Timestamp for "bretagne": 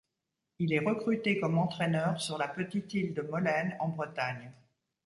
3.89-4.51